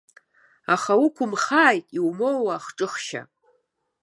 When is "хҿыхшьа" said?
2.63-3.21